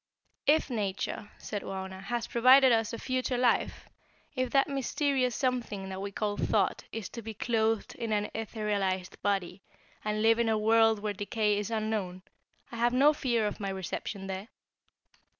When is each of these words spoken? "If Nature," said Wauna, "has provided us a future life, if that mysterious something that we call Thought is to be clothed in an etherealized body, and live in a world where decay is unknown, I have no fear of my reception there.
"If 0.47 0.71
Nature," 0.71 1.29
said 1.37 1.61
Wauna, 1.61 2.01
"has 2.01 2.25
provided 2.25 2.71
us 2.71 2.91
a 2.91 2.97
future 2.97 3.37
life, 3.37 3.87
if 4.35 4.49
that 4.49 4.67
mysterious 4.67 5.35
something 5.35 5.89
that 5.89 6.01
we 6.01 6.11
call 6.11 6.37
Thought 6.37 6.85
is 6.91 7.07
to 7.09 7.21
be 7.21 7.35
clothed 7.35 7.93
in 7.93 8.11
an 8.11 8.31
etherealized 8.33 9.21
body, 9.21 9.61
and 10.03 10.23
live 10.23 10.39
in 10.39 10.49
a 10.49 10.57
world 10.57 10.97
where 11.03 11.13
decay 11.13 11.55
is 11.59 11.69
unknown, 11.69 12.23
I 12.71 12.77
have 12.77 12.93
no 12.93 13.13
fear 13.13 13.45
of 13.45 13.59
my 13.59 13.69
reception 13.69 14.25
there. 14.25 14.47